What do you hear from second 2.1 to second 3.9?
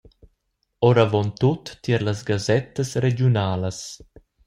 gasettas regiunalas.